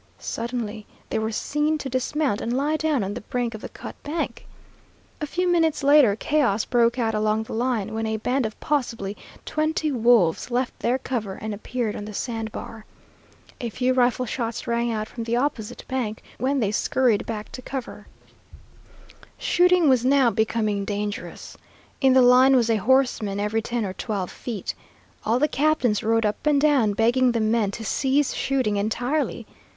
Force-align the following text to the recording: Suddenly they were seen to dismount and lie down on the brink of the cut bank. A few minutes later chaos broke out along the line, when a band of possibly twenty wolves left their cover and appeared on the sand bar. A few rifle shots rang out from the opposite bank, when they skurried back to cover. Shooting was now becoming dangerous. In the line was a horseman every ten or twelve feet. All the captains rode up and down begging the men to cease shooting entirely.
Suddenly 0.17 0.87
they 1.11 1.19
were 1.19 1.31
seen 1.31 1.77
to 1.77 1.87
dismount 1.87 2.41
and 2.41 2.57
lie 2.57 2.75
down 2.75 3.03
on 3.03 3.13
the 3.13 3.21
brink 3.21 3.53
of 3.53 3.61
the 3.61 3.69
cut 3.69 3.93
bank. 4.01 4.47
A 5.21 5.27
few 5.27 5.47
minutes 5.47 5.83
later 5.83 6.15
chaos 6.15 6.65
broke 6.65 6.97
out 6.97 7.13
along 7.13 7.43
the 7.43 7.53
line, 7.53 7.93
when 7.93 8.07
a 8.07 8.17
band 8.17 8.47
of 8.47 8.59
possibly 8.59 9.15
twenty 9.45 9.91
wolves 9.91 10.49
left 10.49 10.79
their 10.79 10.97
cover 10.97 11.35
and 11.35 11.53
appeared 11.53 11.95
on 11.95 12.05
the 12.05 12.15
sand 12.15 12.51
bar. 12.51 12.83
A 13.59 13.69
few 13.69 13.93
rifle 13.93 14.25
shots 14.25 14.65
rang 14.65 14.91
out 14.91 15.07
from 15.07 15.23
the 15.23 15.35
opposite 15.35 15.85
bank, 15.87 16.23
when 16.39 16.61
they 16.61 16.71
skurried 16.71 17.27
back 17.27 17.51
to 17.51 17.61
cover. 17.61 18.07
Shooting 19.37 19.87
was 19.87 20.03
now 20.03 20.31
becoming 20.31 20.83
dangerous. 20.83 21.55
In 22.01 22.13
the 22.13 22.23
line 22.23 22.55
was 22.55 22.71
a 22.71 22.77
horseman 22.77 23.39
every 23.39 23.61
ten 23.61 23.85
or 23.85 23.93
twelve 23.93 24.31
feet. 24.31 24.73
All 25.25 25.37
the 25.37 25.47
captains 25.47 26.01
rode 26.01 26.25
up 26.25 26.47
and 26.47 26.59
down 26.59 26.93
begging 26.93 27.33
the 27.33 27.39
men 27.39 27.69
to 27.69 27.85
cease 27.85 28.33
shooting 28.33 28.77
entirely. 28.77 29.45